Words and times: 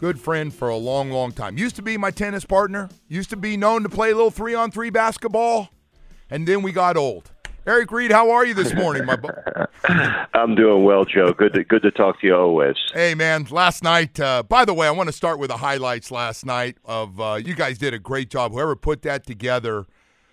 Good 0.00 0.18
friend 0.18 0.52
for 0.52 0.70
a 0.70 0.76
long, 0.78 1.10
long 1.10 1.30
time. 1.30 1.58
Used 1.58 1.76
to 1.76 1.82
be 1.82 1.98
my 1.98 2.10
tennis 2.10 2.46
partner. 2.46 2.88
Used 3.06 3.28
to 3.30 3.36
be 3.36 3.58
known 3.58 3.82
to 3.82 3.90
play 3.90 4.10
a 4.10 4.14
little 4.14 4.30
three 4.30 4.54
on 4.54 4.70
three 4.70 4.88
basketball. 4.88 5.68
And 6.30 6.48
then 6.48 6.62
we 6.62 6.72
got 6.72 6.96
old. 6.96 7.30
Eric 7.66 7.92
Reid, 7.92 8.10
how 8.10 8.30
are 8.30 8.46
you 8.46 8.54
this 8.54 8.72
morning, 8.72 9.04
my 9.04 9.16
bu- 9.16 9.28
I'm 10.34 10.54
doing 10.54 10.84
well, 10.84 11.04
Joe. 11.04 11.34
Good 11.34 11.52
to 11.52 11.64
good 11.64 11.82
to 11.82 11.90
talk 11.90 12.18
to 12.22 12.26
you 12.26 12.34
always. 12.34 12.76
Hey, 12.94 13.14
man, 13.14 13.46
last 13.50 13.82
night, 13.82 14.18
uh, 14.18 14.42
by 14.42 14.64
the 14.64 14.72
way, 14.72 14.86
I 14.86 14.90
want 14.90 15.10
to 15.10 15.12
start 15.12 15.38
with 15.38 15.50
the 15.50 15.58
highlights 15.58 16.10
last 16.10 16.46
night 16.46 16.78
of 16.86 17.20
uh, 17.20 17.34
you 17.34 17.54
guys 17.54 17.76
did 17.76 17.92
a 17.92 17.98
great 17.98 18.30
job. 18.30 18.52
Whoever 18.52 18.76
put 18.76 19.02
that 19.02 19.26
together, 19.26 19.84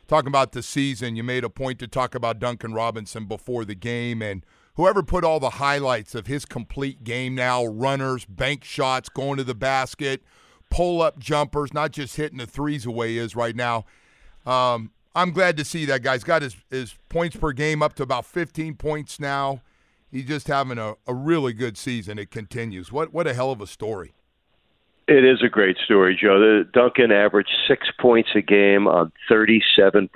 talking 0.08 0.30
about 0.30 0.54
the 0.54 0.64
season, 0.64 1.18
you 1.18 1.24
made 1.24 1.44
a 1.44 1.50
point 1.50 1.80
to 1.80 1.88
talk 1.90 2.16
about 2.16 2.40
Duncan 2.40 2.74
Robinson 2.74 3.26
before 3.26 3.66
the 3.66 3.76
game, 3.76 4.22
and 4.22 4.46
whoever 4.78 5.04
put 5.04 5.24
all 5.24 5.40
the 5.40 5.52
highlights 5.52 6.16
of 6.16 6.28
his 6.28 6.46
complete 6.46 7.04
game 7.04 7.36
now 7.36 7.66
runners, 7.66 8.24
bank 8.26 8.64
shots, 8.64 9.10
going 9.10 9.38
to 9.38 9.44
the 9.44 9.56
basket, 9.56 10.24
pull 10.70 11.02
up 11.02 11.20
jumpers, 11.20 11.74
not 11.74 11.92
just 11.92 12.16
hitting 12.16 12.38
the 12.38 12.48
threes 12.48 12.86
away 12.86 13.10
he 13.10 13.18
is 13.18 13.36
right 13.36 13.56
now. 13.56 13.84
Um, 14.46 14.92
I'm 15.16 15.32
glad 15.32 15.58
to 15.58 15.66
see 15.66 15.86
that 15.86 16.04
guy's 16.04 16.24
got 16.24 16.44
his, 16.44 16.56
his 16.70 16.96
points 17.10 17.36
per 17.36 17.52
game 17.52 17.82
up 17.82 17.96
to 17.96 18.04
about 18.04 18.26
15 18.26 18.76
points 18.76 19.20
now. 19.20 19.62
He's 20.12 20.26
just 20.26 20.48
having 20.48 20.78
a, 20.78 20.94
a 21.06 21.14
really 21.14 21.54
good 21.54 21.78
season. 21.78 22.18
It 22.18 22.32
continues. 22.32 22.92
What 22.92 23.14
what 23.14 23.28
a 23.28 23.34
hell 23.34 23.52
of 23.52 23.60
a 23.60 23.68
story. 23.68 24.14
It 25.08 25.26
is 25.26 25.42
a 25.44 25.50
great 25.50 25.78
story, 25.84 26.18
Joe. 26.22 26.40
The, 26.40 26.70
Duncan 26.72 27.12
averaged 27.12 27.52
six 27.68 27.88
points 28.00 28.30
a 28.36 28.42
game 28.42 28.88
on 28.88 29.12
37% 29.30 30.10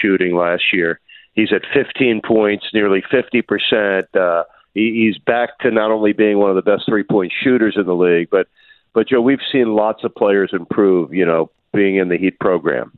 shooting 0.00 0.36
last 0.36 0.64
year. 0.72 1.00
He's 1.34 1.52
at 1.52 1.62
15 1.72 2.20
points, 2.26 2.66
nearly 2.74 3.02
50%. 3.02 4.04
Uh, 4.14 4.44
he, 4.74 5.06
he's 5.06 5.18
back 5.18 5.58
to 5.60 5.70
not 5.70 5.90
only 5.90 6.12
being 6.12 6.38
one 6.38 6.50
of 6.50 6.56
the 6.56 6.62
best 6.62 6.84
three 6.86 7.04
point 7.04 7.32
shooters 7.42 7.74
in 7.76 7.86
the 7.86 7.94
league, 7.94 8.28
but 8.30 8.48
but 8.94 9.08
Joe, 9.08 9.22
we've 9.22 9.40
seen 9.50 9.74
lots 9.74 10.04
of 10.04 10.14
players 10.14 10.50
improve. 10.52 11.14
You 11.14 11.24
know, 11.24 11.50
being 11.72 11.96
in 11.96 12.08
the 12.08 12.18
Heat 12.18 12.38
program, 12.38 12.92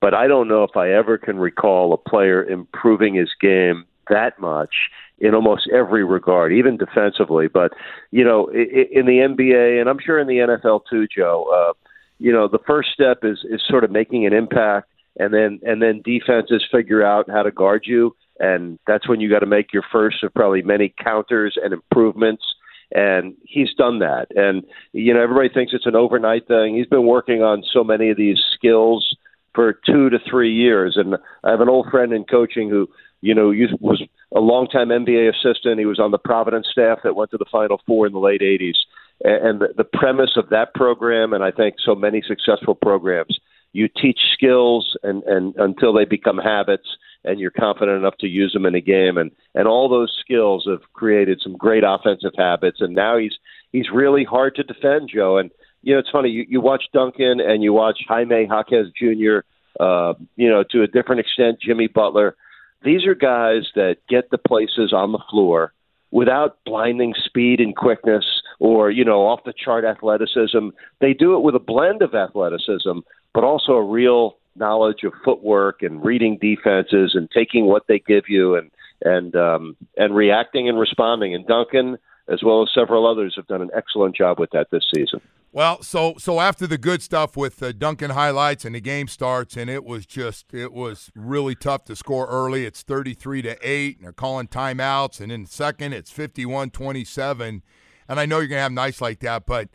but 0.00 0.14
I 0.14 0.26
don't 0.26 0.48
know 0.48 0.64
if 0.64 0.76
I 0.76 0.90
ever 0.90 1.18
can 1.18 1.38
recall 1.38 1.92
a 1.92 1.96
player 1.96 2.44
improving 2.44 3.14
his 3.14 3.30
game 3.40 3.84
that 4.08 4.38
much 4.38 4.74
in 5.18 5.34
almost 5.34 5.68
every 5.72 6.04
regard, 6.04 6.52
even 6.52 6.76
defensively. 6.76 7.48
But 7.48 7.72
you 8.10 8.24
know, 8.24 8.48
in 8.48 9.06
the 9.06 9.18
NBA, 9.18 9.80
and 9.80 9.88
I'm 9.88 9.98
sure 10.04 10.18
in 10.18 10.26
the 10.26 10.38
NFL 10.38 10.82
too, 10.90 11.06
Joe. 11.06 11.46
Uh, 11.52 11.72
you 12.18 12.32
know, 12.32 12.48
the 12.48 12.58
first 12.66 12.90
step 12.92 13.18
is 13.22 13.44
is 13.48 13.62
sort 13.66 13.84
of 13.84 13.90
making 13.90 14.26
an 14.26 14.32
impact, 14.32 14.88
and 15.18 15.32
then 15.32 15.60
and 15.62 15.82
then 15.82 16.02
defenses 16.04 16.64
figure 16.70 17.04
out 17.04 17.30
how 17.30 17.42
to 17.42 17.50
guard 17.50 17.84
you, 17.86 18.14
and 18.38 18.78
that's 18.86 19.08
when 19.08 19.20
you 19.20 19.30
got 19.30 19.40
to 19.40 19.46
make 19.46 19.72
your 19.72 19.84
first 19.90 20.22
of 20.22 20.34
probably 20.34 20.62
many 20.62 20.94
counters 21.02 21.56
and 21.62 21.72
improvements. 21.72 22.44
And 22.92 23.34
he's 23.42 23.74
done 23.74 23.98
that, 23.98 24.28
and 24.36 24.64
you 24.92 25.12
know, 25.12 25.20
everybody 25.20 25.48
thinks 25.48 25.72
it's 25.74 25.86
an 25.86 25.96
overnight 25.96 26.46
thing. 26.46 26.76
He's 26.76 26.86
been 26.86 27.06
working 27.06 27.42
on 27.42 27.64
so 27.72 27.82
many 27.82 28.10
of 28.10 28.16
these 28.16 28.38
skills 28.54 29.16
for 29.56 29.72
two 29.72 30.10
to 30.10 30.18
three 30.30 30.52
years. 30.54 30.96
And 30.96 31.16
I 31.42 31.50
have 31.50 31.62
an 31.62 31.68
old 31.68 31.90
friend 31.90 32.12
in 32.12 32.24
coaching 32.24 32.68
who, 32.68 32.88
you 33.22 33.34
know, 33.34 33.52
was 33.80 34.00
a 34.32 34.38
longtime 34.38 34.90
NBA 34.90 35.30
assistant. 35.30 35.80
He 35.80 35.86
was 35.86 35.98
on 35.98 36.12
the 36.12 36.18
Providence 36.18 36.68
staff 36.70 36.98
that 37.02 37.16
went 37.16 37.32
to 37.32 37.38
the 37.38 37.46
Final 37.50 37.80
Four 37.86 38.06
in 38.06 38.12
the 38.12 38.20
late 38.20 38.42
80s. 38.42 38.76
And 39.24 39.60
the, 39.60 39.68
the 39.74 39.84
premise 39.84 40.36
of 40.36 40.50
that 40.50 40.74
program, 40.74 41.32
and 41.32 41.42
I 41.42 41.50
think 41.50 41.76
so 41.82 41.94
many 41.94 42.22
successful 42.22 42.74
programs, 42.74 43.40
you 43.76 43.88
teach 43.88 44.20
skills 44.32 44.96
and, 45.02 45.22
and 45.24 45.54
until 45.56 45.92
they 45.92 46.04
become 46.04 46.38
habits 46.38 46.86
and 47.24 47.40
you're 47.40 47.50
confident 47.50 47.98
enough 47.98 48.16
to 48.20 48.26
use 48.26 48.52
them 48.52 48.66
in 48.66 48.74
a 48.74 48.80
game 48.80 49.16
and 49.16 49.30
and 49.54 49.68
all 49.68 49.88
those 49.88 50.16
skills 50.20 50.66
have 50.68 50.82
created 50.92 51.40
some 51.42 51.56
great 51.56 51.84
offensive 51.86 52.32
habits 52.36 52.78
and 52.80 52.94
now 52.94 53.18
he's 53.18 53.34
he's 53.72 53.86
really 53.92 54.24
hard 54.24 54.54
to 54.54 54.62
defend 54.62 55.10
Joe 55.12 55.38
and 55.38 55.50
you 55.86 55.92
know, 55.92 56.00
it's 56.00 56.10
funny. 56.10 56.30
You, 56.30 56.44
you 56.48 56.60
watch 56.60 56.82
Duncan 56.92 57.38
and 57.38 57.62
you 57.62 57.72
watch 57.72 58.00
Jaime 58.08 58.48
Jaquez 58.50 58.86
Jr. 58.98 59.38
Uh, 59.78 60.14
you 60.34 60.48
know, 60.50 60.64
to 60.72 60.82
a 60.82 60.88
different 60.88 61.20
extent, 61.20 61.58
Jimmy 61.64 61.86
Butler. 61.86 62.34
These 62.82 63.06
are 63.06 63.14
guys 63.14 63.68
that 63.76 63.98
get 64.08 64.30
the 64.30 64.38
places 64.38 64.92
on 64.92 65.12
the 65.12 65.22
floor 65.30 65.72
without 66.10 66.58
blinding 66.64 67.14
speed 67.24 67.60
and 67.60 67.76
quickness 67.76 68.24
or 68.58 68.90
you 68.90 69.04
know 69.04 69.26
off 69.26 69.44
the 69.44 69.52
chart 69.52 69.84
athleticism. 69.84 70.70
They 71.00 71.12
do 71.12 71.36
it 71.36 71.42
with 71.42 71.54
a 71.54 71.60
blend 71.60 72.02
of 72.02 72.16
athleticism, 72.16 72.98
but 73.36 73.44
also 73.44 73.72
a 73.72 73.82
real 73.82 74.38
knowledge 74.56 75.04
of 75.04 75.12
footwork 75.22 75.82
and 75.82 76.02
reading 76.02 76.38
defenses 76.40 77.12
and 77.14 77.30
taking 77.30 77.66
what 77.66 77.82
they 77.86 77.98
give 77.98 78.24
you 78.28 78.56
and 78.56 78.70
and 79.02 79.36
um, 79.36 79.76
and 79.98 80.16
reacting 80.16 80.70
and 80.70 80.78
responding. 80.78 81.34
And 81.34 81.46
Duncan, 81.46 81.98
as 82.28 82.42
well 82.42 82.62
as 82.62 82.70
several 82.74 83.06
others, 83.06 83.34
have 83.36 83.46
done 83.46 83.60
an 83.60 83.68
excellent 83.76 84.16
job 84.16 84.40
with 84.40 84.48
that 84.52 84.68
this 84.72 84.84
season. 84.96 85.20
Well, 85.52 85.82
so 85.82 86.14
so 86.16 86.40
after 86.40 86.66
the 86.66 86.78
good 86.78 87.02
stuff 87.02 87.36
with 87.36 87.62
uh, 87.62 87.72
Duncan 87.72 88.12
highlights 88.12 88.64
and 88.64 88.74
the 88.74 88.80
game 88.80 89.06
starts, 89.06 89.54
and 89.54 89.68
it 89.68 89.84
was 89.84 90.06
just 90.06 90.54
it 90.54 90.72
was 90.72 91.10
really 91.14 91.54
tough 91.54 91.84
to 91.84 91.94
score 91.94 92.26
early. 92.28 92.64
It's 92.64 92.80
thirty 92.80 93.12
three 93.12 93.42
to 93.42 93.58
eight, 93.60 93.98
and 93.98 94.06
they're 94.06 94.12
calling 94.14 94.48
timeouts, 94.48 95.20
and 95.20 95.30
in 95.30 95.42
the 95.42 95.50
second 95.50 95.92
it's 95.92 96.10
51-27. 96.10 97.60
And 98.08 98.20
I 98.20 98.24
know 98.24 98.38
you're 98.38 98.48
gonna 98.48 98.62
have 98.62 98.72
nights 98.72 99.02
like 99.02 99.20
that, 99.20 99.44
but 99.44 99.68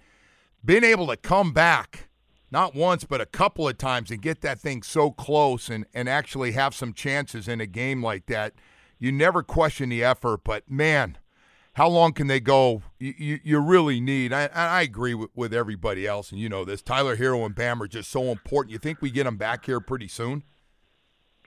being 0.65 0.83
able 0.83 1.05
to 1.05 1.15
come 1.15 1.53
back 1.53 2.07
not 2.51 2.75
once 2.75 3.03
but 3.05 3.21
a 3.21 3.25
couple 3.25 3.67
of 3.67 3.77
times 3.77 4.11
and 4.11 4.21
get 4.21 4.41
that 4.41 4.59
thing 4.59 4.83
so 4.83 5.09
close 5.11 5.69
and 5.69 5.85
and 5.93 6.07
actually 6.07 6.51
have 6.51 6.75
some 6.75 6.93
chances 6.93 7.47
in 7.47 7.59
a 7.61 7.65
game 7.65 8.03
like 8.03 8.27
that, 8.27 8.53
you 8.99 9.11
never 9.11 9.41
question 9.41 9.89
the 9.89 10.03
effort. 10.03 10.43
But 10.43 10.69
man 10.69 11.17
how 11.73 11.87
long 11.87 12.11
can 12.11 12.27
they 12.27 12.39
go? 12.39 12.81
You, 12.99 13.13
you, 13.17 13.39
you 13.43 13.59
really 13.59 14.01
need. 14.01 14.33
I, 14.33 14.47
I 14.47 14.81
agree 14.81 15.13
with, 15.13 15.29
with 15.35 15.53
everybody 15.53 16.05
else, 16.05 16.31
and 16.31 16.39
you 16.39 16.49
know 16.49 16.65
this. 16.65 16.81
Tyler 16.81 17.15
Herro 17.15 17.45
and 17.45 17.55
Bam 17.55 17.81
are 17.81 17.87
just 17.87 18.11
so 18.11 18.23
important. 18.25 18.73
You 18.73 18.77
think 18.77 19.01
we 19.01 19.09
get 19.09 19.23
them 19.23 19.37
back 19.37 19.65
here 19.65 19.79
pretty 19.79 20.09
soon? 20.09 20.43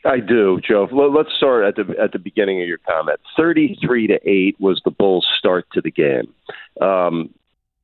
I 0.07 0.21
do, 0.21 0.61
Joe. 0.67 0.89
Let's 0.93 1.35
start 1.37 1.65
at 1.65 1.77
the 1.77 1.95
at 1.99 2.13
the 2.13 2.19
beginning 2.19 2.61
of 2.61 2.69
your 2.69 2.79
comment. 2.79 3.21
Thirty-three 3.37 4.07
to 4.09 4.19
eight 4.29 4.57
was 4.61 4.81
the 4.85 4.91
Bulls' 4.91 5.27
start 5.39 5.67
to 5.73 5.81
the 5.81 5.91
game. 5.91 6.33
Um, 6.81 7.31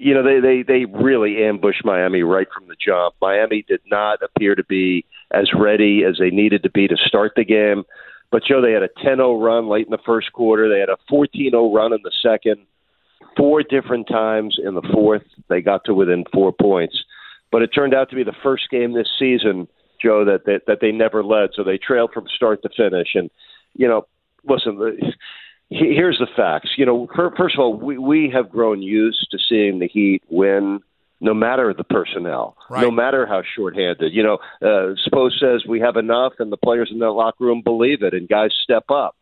you 0.00 0.14
know, 0.14 0.22
they, 0.22 0.40
they 0.40 0.62
they 0.62 0.84
really 0.86 1.44
ambushed 1.44 1.84
Miami 1.84 2.22
right 2.22 2.48
from 2.52 2.66
the 2.68 2.76
jump. 2.82 3.14
Miami 3.20 3.66
did 3.68 3.80
not 3.90 4.20
appear 4.22 4.54
to 4.54 4.64
be 4.64 5.04
as 5.30 5.50
ready 5.54 6.04
as 6.08 6.16
they 6.18 6.30
needed 6.30 6.62
to 6.62 6.70
be 6.70 6.88
to 6.88 6.96
start 6.96 7.32
the 7.36 7.44
game. 7.44 7.84
But 8.32 8.42
Joe, 8.48 8.62
they 8.62 8.72
had 8.72 8.82
a 8.82 8.88
10-0 9.04 9.44
run 9.44 9.68
late 9.68 9.86
in 9.86 9.90
the 9.90 9.98
first 10.06 10.32
quarter. 10.32 10.68
They 10.70 10.80
had 10.80 10.88
a 10.88 10.96
14-0 11.12 11.74
run 11.74 11.92
in 11.92 11.98
the 12.02 12.12
second. 12.22 12.64
Four 13.36 13.62
different 13.62 14.08
times 14.08 14.56
in 14.62 14.74
the 14.74 14.88
fourth, 14.92 15.24
they 15.48 15.60
got 15.60 15.84
to 15.84 15.94
within 15.94 16.24
four 16.32 16.52
points. 16.52 16.96
But 17.52 17.62
it 17.62 17.68
turned 17.68 17.92
out 17.92 18.08
to 18.10 18.16
be 18.16 18.24
the 18.24 18.32
first 18.42 18.70
game 18.70 18.94
this 18.94 19.10
season, 19.18 19.68
Joe, 20.00 20.24
that 20.24 20.46
that, 20.46 20.62
that 20.66 20.78
they 20.80 20.92
never 20.92 21.22
led. 21.22 21.50
So 21.54 21.62
they 21.62 21.76
trailed 21.76 22.12
from 22.14 22.24
start 22.34 22.62
to 22.62 22.70
finish. 22.74 23.08
And 23.14 23.30
you 23.74 23.86
know, 23.86 24.06
listen, 24.44 24.78
the, 24.78 25.12
here's 25.70 26.18
the 26.18 26.26
facts. 26.36 26.70
You 26.76 26.84
know, 26.86 27.08
first 27.36 27.54
of 27.54 27.60
all, 27.60 27.74
we 27.74 27.96
we 27.98 28.30
have 28.30 28.50
grown 28.50 28.82
used 28.82 29.28
to 29.30 29.38
seeing 29.48 29.78
the 29.78 29.88
Heat 29.88 30.22
win 30.28 30.80
no 31.22 31.34
matter 31.34 31.74
the 31.74 31.84
personnel, 31.84 32.56
Right. 32.70 32.80
no 32.82 32.90
matter 32.90 33.26
how 33.26 33.42
shorthanded. 33.42 34.12
You 34.14 34.22
know, 34.22 34.38
uh, 34.62 34.94
Spo 35.06 35.30
says 35.38 35.66
we 35.68 35.80
have 35.80 35.96
enough, 35.96 36.32
and 36.38 36.50
the 36.50 36.56
players 36.56 36.88
in 36.90 36.98
that 37.00 37.10
locker 37.10 37.44
room 37.44 37.60
believe 37.62 38.02
it, 38.02 38.14
and 38.14 38.26
guys 38.28 38.52
step 38.64 38.90
up. 38.90 39.16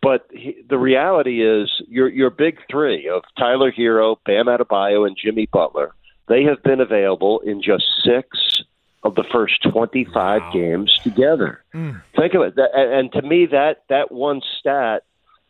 But 0.00 0.26
he, 0.32 0.56
the 0.68 0.78
reality 0.78 1.46
is, 1.46 1.70
your 1.88 2.08
your 2.08 2.30
big 2.30 2.58
three 2.70 3.08
of 3.08 3.22
Tyler 3.38 3.70
Herro, 3.70 4.16
Bam 4.26 4.46
Adebayo, 4.46 5.06
and 5.06 5.16
Jimmy 5.16 5.46
Butler, 5.52 5.94
they 6.28 6.42
have 6.42 6.60
been 6.64 6.80
available 6.80 7.38
in 7.40 7.62
just 7.62 7.84
six 8.04 8.62
of 9.04 9.14
the 9.14 9.24
first 9.32 9.62
25 9.62 10.52
games 10.52 10.96
together. 11.02 11.62
Think 11.72 12.34
of 12.34 12.42
it. 12.42 12.54
And 12.74 13.12
to 13.12 13.22
me, 13.22 13.46
that 13.46 13.82
that 13.88 14.10
one 14.10 14.40
stat 14.58 15.04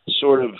sort 0.09 0.43
of 0.43 0.51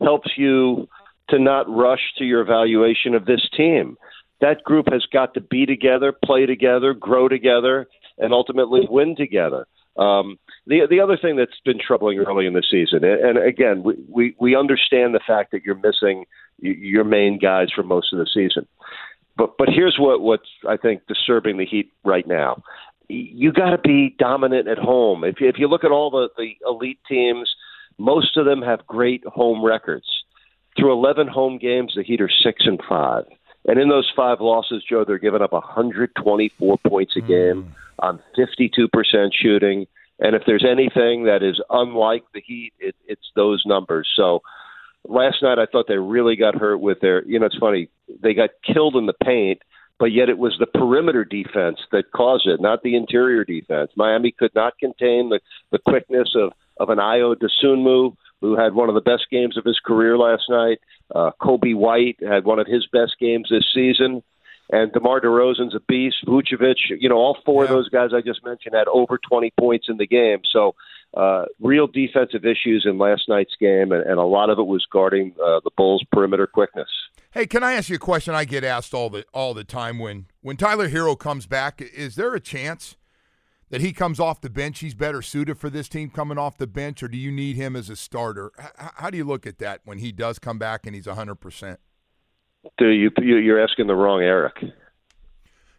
helps 0.00 0.30
you 0.36 0.88
to 1.28 1.38
not 1.38 1.68
rush 1.68 2.12
to 2.18 2.24
your 2.24 2.40
evaluation 2.40 3.14
of 3.14 3.24
this 3.24 3.48
team. 3.56 3.96
That 4.40 4.64
group 4.64 4.86
has 4.90 5.06
got 5.12 5.34
to 5.34 5.40
be 5.40 5.66
together, 5.66 6.12
play 6.12 6.46
together, 6.46 6.94
grow 6.94 7.28
together, 7.28 7.86
and 8.18 8.32
ultimately 8.32 8.80
win 8.90 9.14
together. 9.16 9.66
Um, 9.96 10.38
the 10.66 10.86
the 10.88 11.00
other 11.00 11.16
thing 11.16 11.36
that's 11.36 11.60
been 11.64 11.78
troubling 11.78 12.18
early 12.18 12.46
in 12.46 12.54
the 12.54 12.62
season, 12.68 13.04
and, 13.04 13.38
again, 13.38 13.82
we, 13.82 13.94
we 14.08 14.36
we 14.40 14.56
understand 14.56 15.14
the 15.14 15.20
fact 15.26 15.52
that 15.52 15.64
you're 15.64 15.74
missing 15.76 16.24
your 16.58 17.04
main 17.04 17.38
guys 17.38 17.68
for 17.74 17.82
most 17.82 18.12
of 18.12 18.18
the 18.18 18.26
season. 18.32 18.66
But 19.36 19.58
but 19.58 19.68
here's 19.68 19.96
what 19.98 20.20
what's 20.20 20.48
I 20.68 20.76
think 20.76 21.06
disturbing 21.06 21.58
the 21.58 21.66
Heat 21.66 21.92
right 22.04 22.26
now. 22.26 22.62
You 23.08 23.52
got 23.52 23.70
to 23.70 23.78
be 23.78 24.14
dominant 24.18 24.66
at 24.66 24.78
home. 24.78 25.24
If 25.24 25.40
you, 25.40 25.48
if 25.48 25.58
you 25.58 25.68
look 25.68 25.84
at 25.84 25.90
all 25.90 26.10
the 26.10 26.28
the 26.36 26.56
elite 26.66 27.00
teams, 27.08 27.54
most 28.02 28.36
of 28.36 28.44
them 28.44 28.62
have 28.62 28.84
great 28.86 29.24
home 29.24 29.64
records. 29.64 30.06
Through 30.76 30.92
11 30.92 31.28
home 31.28 31.58
games, 31.58 31.92
the 31.94 32.02
Heat 32.02 32.20
are 32.20 32.30
six 32.42 32.64
and 32.66 32.80
five, 32.88 33.24
and 33.66 33.78
in 33.78 33.88
those 33.88 34.10
five 34.16 34.40
losses, 34.40 34.82
Joe, 34.88 35.04
they're 35.06 35.18
giving 35.18 35.42
up 35.42 35.52
124 35.52 36.78
points 36.86 37.16
a 37.16 37.20
hmm. 37.20 37.26
game 37.26 37.74
on 38.00 38.20
52 38.36 38.88
percent 38.88 39.32
shooting. 39.40 39.86
And 40.18 40.34
if 40.34 40.42
there's 40.46 40.64
anything 40.68 41.24
that 41.24 41.42
is 41.42 41.60
unlike 41.70 42.24
the 42.34 42.42
Heat, 42.44 42.72
it, 42.80 42.96
it's 43.06 43.30
those 43.36 43.62
numbers. 43.66 44.08
So 44.16 44.40
last 45.04 45.36
night 45.42 45.58
I 45.58 45.66
thought 45.66 45.86
they 45.86 45.98
really 45.98 46.36
got 46.36 46.56
hurt 46.56 46.78
with 46.78 47.00
their. 47.00 47.24
You 47.24 47.38
know, 47.38 47.46
it's 47.46 47.58
funny 47.58 47.88
they 48.20 48.34
got 48.34 48.50
killed 48.64 48.96
in 48.96 49.06
the 49.06 49.14
paint, 49.24 49.60
but 49.98 50.06
yet 50.06 50.28
it 50.28 50.38
was 50.38 50.56
the 50.58 50.66
perimeter 50.66 51.24
defense 51.24 51.78
that 51.92 52.10
caused 52.12 52.46
it, 52.46 52.60
not 52.60 52.82
the 52.82 52.96
interior 52.96 53.44
defense. 53.44 53.92
Miami 53.96 54.32
could 54.32 54.54
not 54.54 54.78
contain 54.78 55.28
the 55.28 55.40
the 55.70 55.78
quickness 55.78 56.34
of 56.34 56.52
of 56.82 56.90
an 56.90 56.98
Ayo 56.98 57.36
Dosunmu, 57.36 58.16
who 58.40 58.58
had 58.58 58.74
one 58.74 58.88
of 58.88 58.96
the 58.96 59.00
best 59.00 59.26
games 59.30 59.56
of 59.56 59.64
his 59.64 59.78
career 59.78 60.18
last 60.18 60.42
night. 60.48 60.80
Uh, 61.14 61.30
Coby 61.40 61.76
White 61.76 62.18
had 62.20 62.44
one 62.44 62.58
of 62.58 62.66
his 62.66 62.86
best 62.92 63.12
games 63.20 63.48
this 63.50 63.64
season. 63.72 64.22
And 64.70 64.92
DeMar 64.92 65.20
DeRozan's 65.20 65.74
a 65.74 65.80
beast. 65.86 66.16
Vucevic, 66.26 66.76
you 66.98 67.08
know, 67.08 67.16
all 67.16 67.38
four 67.44 67.64
of 67.64 67.68
those 67.68 67.88
guys 67.88 68.10
I 68.14 68.20
just 68.20 68.44
mentioned 68.44 68.74
had 68.74 68.88
over 68.88 69.18
20 69.18 69.52
points 69.60 69.86
in 69.88 69.98
the 69.98 70.06
game. 70.06 70.40
So, 70.50 70.74
uh, 71.14 71.44
real 71.60 71.86
defensive 71.86 72.46
issues 72.46 72.86
in 72.86 72.96
last 72.96 73.28
night's 73.28 73.54
game, 73.60 73.92
and, 73.92 74.02
and 74.02 74.18
a 74.18 74.24
lot 74.24 74.48
of 74.48 74.58
it 74.58 74.66
was 74.66 74.86
guarding 74.90 75.34
uh, 75.44 75.60
the 75.62 75.70
Bulls' 75.76 76.02
perimeter 76.10 76.46
quickness. 76.46 76.88
Hey, 77.32 77.46
can 77.46 77.62
I 77.62 77.74
ask 77.74 77.90
you 77.90 77.96
a 77.96 77.98
question 77.98 78.34
I 78.34 78.46
get 78.46 78.64
asked 78.64 78.94
all 78.94 79.10
the 79.10 79.26
all 79.34 79.52
the 79.52 79.64
time 79.64 79.98
when 79.98 80.26
when 80.40 80.56
Tyler 80.56 80.88
Herro 80.88 81.18
comes 81.18 81.46
back, 81.46 81.82
is 81.82 82.14
there 82.16 82.34
a 82.34 82.40
chance 82.40 82.96
that 83.72 83.80
he 83.80 83.94
comes 83.94 84.20
off 84.20 84.42
the 84.42 84.50
bench, 84.50 84.80
he's 84.80 84.94
better 84.94 85.22
suited 85.22 85.56
for 85.58 85.70
this 85.70 85.88
team 85.88 86.10
coming 86.10 86.36
off 86.36 86.58
the 86.58 86.66
bench 86.66 87.02
or 87.02 87.08
do 87.08 87.16
you 87.16 87.32
need 87.32 87.56
him 87.56 87.74
as 87.74 87.88
a 87.88 87.96
starter? 87.96 88.52
H- 88.60 88.66
how 88.96 89.08
do 89.08 89.16
you 89.16 89.24
look 89.24 89.46
at 89.46 89.58
that 89.60 89.80
when 89.86 89.96
he 89.96 90.12
does 90.12 90.38
come 90.38 90.58
back 90.58 90.84
and 90.86 90.94
he's 90.94 91.06
100%? 91.06 91.78
Do 92.76 92.88
you, 92.88 93.10
you 93.18 93.36
you're 93.38 93.60
asking 93.60 93.86
the 93.86 93.94
wrong 93.94 94.20
Eric? 94.20 94.62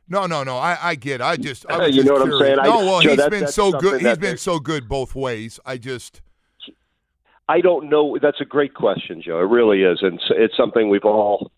No, 0.10 0.26
no, 0.26 0.44
no. 0.44 0.58
I, 0.58 0.78
I 0.82 0.96
get. 0.96 1.22
It. 1.22 1.24
I 1.24 1.38
just. 1.38 1.66
I 1.70 1.78
was 1.78 1.96
you 1.96 2.02
just 2.04 2.08
know 2.08 2.14
what 2.20 2.34
I'm 2.34 2.40
saying? 2.40 2.60
I- 2.60 2.64
No, 2.64 2.78
well, 2.80 3.02
Joe, 3.02 3.10
he's 3.12 3.18
that- 3.20 3.30
been 3.32 3.48
so 3.48 3.72
good. 3.72 4.02
He's 4.02 4.18
been 4.18 4.38
so 4.38 4.60
good 4.60 4.90
both 4.90 5.16
ways. 5.16 5.60
I 5.66 5.78
just. 5.78 6.22
I 7.48 7.62
don't 7.62 7.90
know. 7.90 8.18
That's 8.22 8.42
a 8.42 8.46
great 8.46 8.74
question, 8.74 9.22
Joe. 9.22 9.40
It 9.40 9.44
really 9.50 9.84
is, 9.84 10.00
and 10.02 10.16
it's, 10.16 10.26
it's 10.32 10.58
something 10.58 10.90
we've 10.90 11.06
all 11.06 11.52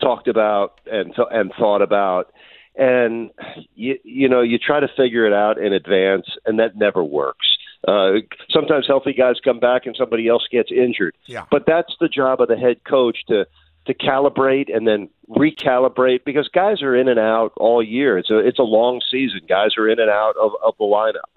talked 0.00 0.26
about 0.26 0.80
and 0.90 1.14
and 1.30 1.52
thought 1.58 1.82
about. 1.82 2.32
And 2.74 3.30
you, 3.74 3.98
you 4.02 4.28
know, 4.28 4.40
you 4.40 4.58
try 4.58 4.80
to 4.80 4.88
figure 4.96 5.26
it 5.26 5.32
out 5.32 5.58
in 5.58 5.72
advance, 5.72 6.26
and 6.46 6.58
that 6.58 6.76
never 6.76 7.04
works. 7.04 7.46
Uh, 7.86 8.12
sometimes 8.50 8.86
healthy 8.86 9.12
guys 9.12 9.36
come 9.44 9.60
back, 9.60 9.86
and 9.86 9.94
somebody 9.96 10.28
else 10.28 10.46
gets 10.50 10.70
injured. 10.70 11.14
Yeah. 11.26 11.44
But 11.50 11.64
that's 11.66 11.92
the 12.00 12.08
job 12.08 12.40
of 12.40 12.48
the 12.48 12.56
head 12.56 12.84
coach 12.84 13.18
to 13.28 13.46
to 13.86 13.94
calibrate 13.94 14.74
and 14.74 14.86
then 14.86 15.08
recalibrate 15.28 16.24
because 16.24 16.48
guys 16.48 16.82
are 16.82 16.94
in 16.94 17.08
and 17.08 17.18
out 17.18 17.52
all 17.56 17.82
year. 17.82 18.16
It's 18.16 18.30
a 18.30 18.38
it's 18.38 18.58
a 18.58 18.64
long 18.64 19.00
season. 19.10 19.40
Guys 19.48 19.70
are 19.76 19.88
in 19.88 19.98
and 19.98 20.10
out 20.10 20.34
of, 20.40 20.52
of 20.64 20.74
the 20.78 20.84
lineup. 20.84 21.30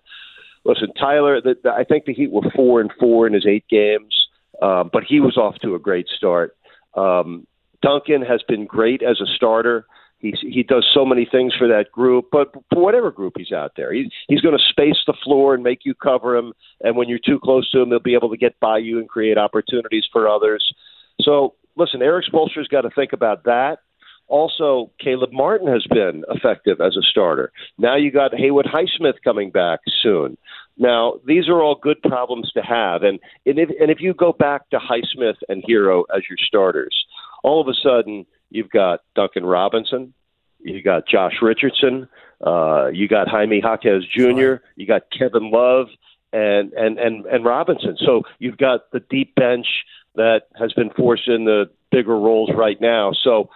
Listen, 0.63 0.93
Tyler, 0.93 1.41
the, 1.41 1.55
the, 1.63 1.71
I 1.71 1.83
think 1.83 2.05
the 2.05 2.13
Heat 2.13 2.31
were 2.31 2.49
four 2.55 2.81
and 2.81 2.91
four 2.99 3.27
in 3.27 3.33
his 3.33 3.45
eight 3.45 3.67
games, 3.69 4.27
uh, 4.61 4.83
but 4.83 5.03
he 5.03 5.19
was 5.19 5.37
off 5.37 5.55
to 5.59 5.75
a 5.75 5.79
great 5.79 6.07
start. 6.07 6.55
Um, 6.95 7.45
Duncan 7.81 8.23
has 8.23 8.41
been 8.47 8.65
great 8.65 9.03
as 9.03 9.21
a 9.21 9.27
starter. 9.35 9.85
He's, 10.19 10.39
he 10.41 10.63
does 10.63 10.87
so 10.93 11.05
many 11.05 11.27
things 11.29 11.53
for 11.57 11.67
that 11.67 11.91
group, 11.91 12.29
but 12.31 12.51
for 12.73 12.81
whatever 12.81 13.11
group 13.11 13.33
he's 13.37 13.51
out 13.51 13.73
there, 13.75 13.93
he, 13.93 14.09
he's 14.27 14.41
going 14.41 14.57
to 14.57 14.63
space 14.69 14.97
the 15.05 15.13
floor 15.23 15.53
and 15.53 15.63
make 15.63 15.79
you 15.83 15.93
cover 15.93 16.35
him. 16.35 16.53
And 16.81 16.95
when 16.95 17.09
you're 17.09 17.19
too 17.19 17.39
close 17.43 17.69
to 17.71 17.81
him, 17.81 17.89
he'll 17.89 17.99
be 17.99 18.15
able 18.15 18.29
to 18.29 18.37
get 18.37 18.59
by 18.59 18.77
you 18.77 18.97
and 18.97 19.09
create 19.09 19.37
opportunities 19.37 20.05
for 20.11 20.27
others. 20.27 20.73
So, 21.21 21.55
listen, 21.75 22.01
Erik 22.01 22.25
Spoelstra's 22.25 22.67
got 22.69 22.81
to 22.81 22.89
think 22.89 23.13
about 23.13 23.43
that. 23.43 23.79
Also, 24.27 24.91
Caleb 24.99 25.29
Martin 25.31 25.67
has 25.67 25.85
been 25.87 26.23
effective 26.29 26.81
as 26.81 26.97
a 26.97 27.03
starter. 27.03 27.51
Now 27.77 27.95
you 27.95 28.11
got 28.11 28.33
Haywood 28.33 28.65
Highsmith 28.65 29.21
coming 29.23 29.51
back 29.51 29.81
soon. 30.01 30.37
Now 30.77 31.19
these 31.27 31.47
are 31.47 31.61
all 31.61 31.75
good 31.79 32.01
problems 32.01 32.51
to 32.53 32.61
have, 32.61 33.03
and 33.03 33.19
and 33.45 33.59
if, 33.59 33.69
and 33.79 33.91
if 33.91 34.01
you 34.01 34.13
go 34.13 34.33
back 34.33 34.69
to 34.71 34.79
Highsmith 34.79 35.37
and 35.47 35.63
Herro 35.69 36.03
as 36.13 36.23
your 36.27 36.39
starters, 36.39 37.05
all 37.43 37.61
of 37.61 37.67
a 37.67 37.73
sudden 37.81 38.25
you've 38.55 38.69
got 38.69 39.01
Duncan 39.15 39.45
Robinson, 39.45 40.13
you 40.59 40.81
got 40.81 41.07
Josh 41.07 41.35
Richardson, 41.41 42.07
uh, 42.45 42.87
you 42.87 43.07
got 43.07 43.27
Jaime 43.27 43.61
Jaquez 43.61 44.03
Jr., 44.05 44.55
you 44.75 44.87
got 44.87 45.03
Kevin 45.17 45.51
Love, 45.51 45.87
and 46.33 46.73
and 46.73 46.97
and 46.97 47.25
and 47.25 47.45
Robinson. 47.45 47.97
So 47.99 48.23
you've 48.39 48.57
got 48.57 48.91
the 48.91 48.99
deep 48.99 49.35
bench 49.35 49.67
that 50.15 50.43
has 50.57 50.73
been 50.73 50.89
forced 50.89 51.27
in 51.27 51.45
the 51.45 51.69
bigger 51.91 52.17
roles 52.17 52.49
right 52.55 52.79
now. 52.79 53.11
So 53.23 53.49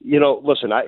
you 0.00 0.20
know, 0.20 0.40
listen, 0.44 0.72
I 0.72 0.84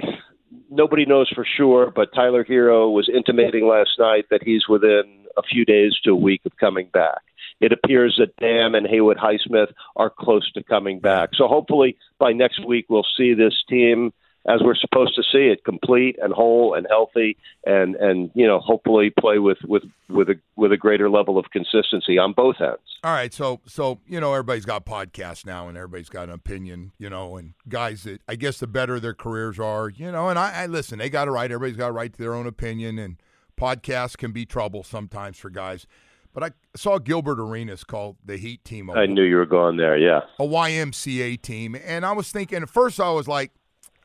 nobody 0.71 1.05
knows 1.05 1.29
for 1.35 1.47
sure, 1.56 1.91
but 1.94 2.15
Tyler 2.15 2.44
Herro 2.44 2.93
was 2.93 3.09
intimating 3.12 3.67
last 3.67 3.91
night 3.99 4.27
that 4.31 4.43
he's 4.43 4.69
within 4.69 5.27
a 5.37 5.43
few 5.43 5.65
days 5.65 5.94
to 6.05 6.11
a 6.11 6.17
week 6.17 6.43
of 6.44 6.56
coming 6.56 6.89
back. 6.93 7.22
It 7.60 7.72
appears 7.72 8.17
that 8.19 8.36
Bam 8.36 8.74
and 8.74 8.86
Haywood 8.86 9.17
Highsmith 9.17 9.72
are 9.96 10.10
close 10.10 10.50
to 10.53 10.62
coming 10.62 11.00
back. 11.00 11.31
So 11.34 11.48
hopefully 11.48 11.96
by 12.19 12.32
next 12.32 12.65
week 12.65 12.86
we'll 12.88 13.06
see 13.17 13.34
this 13.34 13.55
team 13.69 14.12
as 14.48 14.62
we're 14.62 14.74
supposed 14.74 15.15
to 15.15 15.22
see 15.22 15.48
it, 15.48 15.62
complete 15.65 16.19
and 16.22 16.32
whole 16.32 16.72
and 16.74 16.86
healthy, 16.88 17.36
and 17.67 17.96
and 17.96 18.31
you 18.34 18.46
know 18.46 18.58
hopefully 18.60 19.10
play 19.10 19.38
with 19.38 19.58
with 19.65 19.82
with 20.08 20.31
a 20.31 20.36
with 20.56 20.72
a 20.72 20.77
greater 20.77 21.10
level 21.10 21.38
of 21.38 21.46
consistency 21.50 22.19
on 22.19 22.32
both 22.32 22.56
ends. 22.60 22.81
All 23.05 23.12
right, 23.12 23.32
so 23.32 23.60
so 23.67 24.00
you 24.06 24.20
know 24.20 24.32
everybody's 24.32 24.65
got 24.65 24.86
podcasts 24.86 25.44
now, 25.44 25.69
and 25.69 25.77
everybody's 25.77 26.08
got 26.08 26.29
an 26.29 26.34
opinion, 26.34 26.93
you 26.98 27.10
know, 27.10 27.36
and 27.36 27.55
guys 27.69 28.05
that 28.05 28.22
I 28.27 28.36
guess 28.36 28.58
the 28.58 28.67
better 28.67 28.98
their 28.98 29.15
careers 29.15 29.58
are, 29.58 29.91
you 29.91 30.10
know, 30.10 30.29
and 30.29 30.38
I, 30.38 30.62
I 30.62 30.67
listen, 30.67 30.98
they 30.98 31.10
got 31.10 31.29
a 31.29 31.31
right, 31.31 31.50
everybody's 31.50 31.77
got 31.77 31.88
a 31.91 31.93
right 31.93 32.12
to 32.12 32.19
their 32.19 32.34
own 32.34 32.46
opinion, 32.46 32.98
and 32.98 33.17
podcasts 33.60 34.17
can 34.17 34.32
be 34.32 34.46
trouble 34.46 34.82
sometimes 34.82 35.36
for 35.36 35.50
guys. 35.50 35.86
But 36.39 36.53
I 36.53 36.79
saw 36.79 36.99
Gilbert 36.99 37.41
Arenas 37.41 37.83
call 37.83 38.17
the 38.25 38.37
Heat 38.37 38.65
team 38.65 38.91
I 38.91 39.07
knew 39.07 39.25
you 39.25 39.35
were 39.35 39.45
going 39.45 39.77
there. 39.77 39.99
Yeah. 39.99 40.21
a 40.39 40.45
YMCA 40.45 41.43
team, 41.43 41.77
and 41.85 42.07
I 42.07 42.13
was 42.13 42.31
thinking 42.31 42.63
at 42.63 42.71
first 42.71 43.01
I 43.01 43.11
was 43.11 43.27
like, 43.27 43.51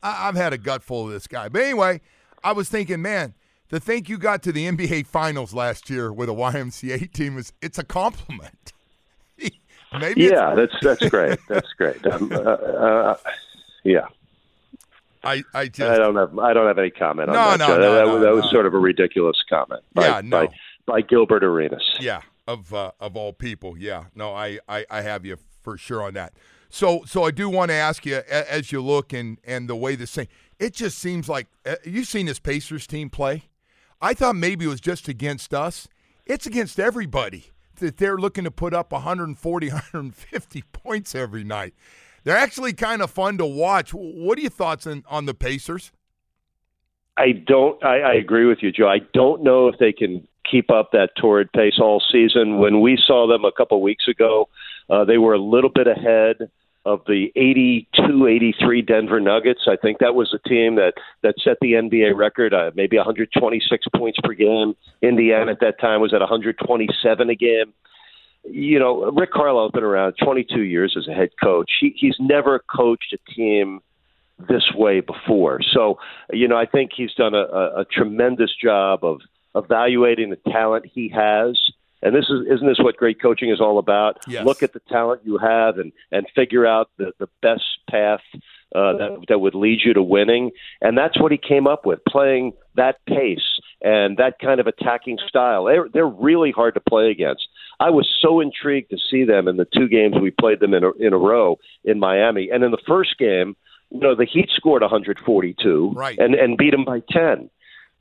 I, 0.01 0.29
I've 0.29 0.35
had 0.35 0.51
a 0.51 0.57
gut 0.57 0.81
full 0.81 1.05
of 1.05 1.11
this 1.13 1.27
guy, 1.27 1.47
but 1.47 1.61
anyway, 1.61 2.01
I 2.43 2.53
was 2.53 2.69
thinking, 2.69 3.03
man. 3.03 3.35
To 3.69 3.79
think 3.79 4.09
you 4.09 4.17
got 4.17 4.41
to 4.43 4.51
the 4.51 4.67
NBA 4.67 5.05
Finals 5.07 5.53
last 5.53 5.89
year 5.91 6.11
with 6.11 6.27
a 6.27 6.33
YMCA 6.33 7.11
team 7.11 7.37
is 7.37 7.53
it's 7.61 7.77
a 7.77 7.83
compliment. 7.83 8.73
Maybe 9.99 10.23
Yeah, 10.23 10.55
that's 10.55 10.73
that's 10.81 11.07
great. 11.09 11.37
That's 11.47 11.71
great. 11.73 12.03
Um, 12.11 12.31
uh, 12.31 12.37
uh, 12.37 13.15
yeah. 13.83 14.07
I, 15.23 15.43
I 15.53 15.67
just 15.67 15.89
I 15.89 15.97
don't 15.97 16.15
have 16.15 16.37
I 16.37 16.53
don't 16.53 16.67
have 16.67 16.77
any 16.77 16.89
comment 16.89 17.29
on 17.29 17.35
No, 17.35 17.51
that. 17.51 17.59
no, 17.59 17.67
Joe. 17.67 17.77
no, 17.77 17.93
that, 17.95 18.05
no, 18.05 18.19
that 18.19 18.33
was 18.33 18.45
no. 18.45 18.51
sort 18.51 18.65
of 18.65 18.73
a 18.73 18.79
ridiculous 18.79 19.41
comment. 19.49 19.81
By, 19.93 20.07
Yeah, 20.07 20.21
no. 20.23 20.47
by, 20.47 20.53
by 20.85 21.01
Gilbert 21.01 21.43
Arenas. 21.43 21.83
yeah 21.99 22.21
of 22.47 22.73
uh, 22.73 22.91
of 22.99 23.15
all 23.15 23.33
people. 23.33 23.77
Yeah. 23.77 24.05
No 24.15 24.33
I, 24.33 24.59
I 24.67 24.85
I 24.89 25.01
have 25.01 25.25
you 25.25 25.37
for 25.61 25.77
sure 25.77 26.03
on 26.03 26.13
that. 26.15 26.33
So 26.69 27.03
so 27.05 27.23
I 27.23 27.31
do 27.31 27.49
want 27.49 27.69
to 27.69 27.75
ask 27.75 28.05
you 28.05 28.17
as 28.29 28.71
you 28.71 28.81
look 28.81 29.13
and 29.13 29.39
and 29.45 29.69
the 29.69 29.75
way 29.75 29.95
this 29.95 30.13
thing 30.13 30.27
it 30.59 30.73
just 30.73 30.97
seems 30.99 31.29
like 31.29 31.47
uh, 31.65 31.75
you've 31.83 32.07
seen 32.07 32.25
this 32.25 32.39
Pacers 32.39 32.87
team 32.87 33.09
play? 33.09 33.45
I 34.01 34.13
thought 34.13 34.35
maybe 34.35 34.65
it 34.65 34.69
was 34.69 34.81
just 34.81 35.07
against 35.07 35.53
us. 35.53 35.87
It's 36.25 36.45
against 36.45 36.79
everybody 36.79 37.45
that 37.79 37.97
they're 37.97 38.17
looking 38.17 38.43
to 38.43 38.51
put 38.51 38.73
up 38.73 38.91
140 38.91 39.69
150 39.69 40.61
points 40.73 41.15
every 41.15 41.43
night. 41.43 41.73
They're 42.23 42.37
actually 42.37 42.73
kind 42.73 43.01
of 43.01 43.11
fun 43.11 43.37
to 43.39 43.45
watch. 43.45 43.93
What 43.93 44.37
are 44.37 44.41
your 44.41 44.49
thoughts 44.49 44.87
on, 44.87 45.03
on 45.09 45.25
the 45.25 45.33
Pacers? 45.33 45.91
I 47.17 47.33
don't. 47.33 47.83
I, 47.83 47.99
I 47.99 48.13
agree 48.13 48.45
with 48.45 48.59
you, 48.61 48.71
Joe. 48.71 48.87
I 48.87 48.99
don't 49.13 49.43
know 49.43 49.67
if 49.67 49.77
they 49.77 49.91
can 49.91 50.25
keep 50.49 50.71
up 50.71 50.91
that 50.91 51.09
torrid 51.19 51.51
pace 51.51 51.79
all 51.79 52.01
season. 52.11 52.59
When 52.59 52.81
we 52.81 52.97
saw 53.03 53.27
them 53.27 53.45
a 53.45 53.51
couple 53.51 53.81
weeks 53.81 54.07
ago, 54.07 54.49
uh, 54.89 55.05
they 55.05 55.17
were 55.17 55.33
a 55.33 55.39
little 55.39 55.69
bit 55.69 55.87
ahead 55.87 56.49
of 56.85 57.01
the 57.07 57.31
82-83 57.37 58.85
Denver 58.85 59.19
Nuggets. 59.19 59.61
I 59.67 59.77
think 59.77 59.99
that 59.99 60.15
was 60.15 60.33
a 60.33 60.49
team 60.49 60.75
that 60.75 60.93
that 61.21 61.35
set 61.41 61.57
the 61.61 61.73
NBA 61.73 62.15
record, 62.15 62.53
uh, 62.53 62.71
maybe 62.75 62.97
126 62.97 63.85
points 63.95 64.19
per 64.21 64.33
game. 64.33 64.75
Indiana 65.01 65.51
at 65.51 65.61
that 65.61 65.79
time 65.79 66.01
was 66.01 66.13
at 66.13 66.19
127 66.19 67.29
a 67.29 67.35
game. 67.35 67.73
You 68.43 68.79
know, 68.79 69.11
Rick 69.11 69.31
Carlisle's 69.31 69.71
been 69.71 69.83
around 69.83 70.15
22 70.21 70.61
years 70.61 70.95
as 70.97 71.07
a 71.07 71.13
head 71.13 71.29
coach. 71.41 71.71
He, 71.79 71.93
he's 71.95 72.17
never 72.19 72.61
coached 72.75 73.13
a 73.13 73.33
team 73.33 73.79
this 74.49 74.69
way 74.75 74.99
before. 74.99 75.61
So, 75.73 75.99
you 76.31 76.49
know, 76.49 76.57
I 76.57 76.65
think 76.65 76.91
he's 76.93 77.13
done 77.13 77.33
a, 77.33 77.43
a, 77.43 77.81
a 77.81 77.85
tremendous 77.85 78.51
job 78.61 79.05
of 79.05 79.21
evaluating 79.55 80.29
the 80.29 80.51
talent 80.51 80.85
he 80.91 81.09
has 81.09 81.57
and 82.03 82.13
this 82.13 82.25
is 82.25 82.41
isn't 82.53 82.67
this 82.67 82.79
what 82.79 82.97
great 82.97 83.21
coaching 83.21 83.49
is 83.49 83.61
all 83.61 83.79
about? 83.79 84.17
Yes. 84.27 84.45
Look 84.45 84.61
at 84.61 84.73
the 84.73 84.81
talent 84.89 85.21
you 85.23 85.37
have 85.37 85.77
and 85.77 85.93
and 86.11 86.27
figure 86.35 86.67
out 86.67 86.89
the 86.97 87.13
the 87.17 87.29
best 87.41 87.63
path 87.89 88.19
uh, 88.75 88.97
that 88.97 89.25
that 89.29 89.39
would 89.39 89.55
lead 89.55 89.79
you 89.85 89.93
to 89.93 90.03
winning. 90.03 90.51
And 90.81 90.97
that's 90.97 91.19
what 91.19 91.31
he 91.31 91.37
came 91.37 91.65
up 91.65 91.85
with, 91.85 91.99
playing 92.07 92.53
that 92.75 92.97
pace 93.07 93.59
and 93.81 94.17
that 94.17 94.37
kind 94.39 94.59
of 94.59 94.67
attacking 94.67 95.17
style. 95.29 95.63
They're 95.63 95.87
they're 95.93 96.05
really 96.05 96.51
hard 96.51 96.73
to 96.73 96.81
play 96.81 97.09
against. 97.09 97.47
I 97.79 97.89
was 97.89 98.07
so 98.21 98.41
intrigued 98.41 98.89
to 98.91 98.97
see 99.09 99.23
them 99.23 99.47
in 99.47 99.55
the 99.55 99.67
two 99.73 99.87
games 99.87 100.15
we 100.21 100.29
played 100.31 100.59
them 100.59 100.73
in 100.73 100.83
a, 100.83 100.91
in 100.99 101.13
a 101.13 101.17
row 101.17 101.57
in 101.85 101.99
Miami. 101.99 102.49
And 102.51 102.63
in 102.63 102.71
the 102.71 102.77
first 102.85 103.17
game, 103.17 103.55
you 103.89 103.99
know, 103.99 104.13
the 104.15 104.25
Heat 104.25 104.49
scored 104.53 104.81
142 104.81 105.93
Right. 105.95 106.17
and 106.19 106.35
and 106.35 106.57
beat 106.57 106.71
them 106.71 106.83
by 106.83 107.01
10. 107.09 107.49